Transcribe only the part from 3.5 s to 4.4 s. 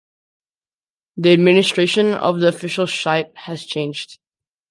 changed.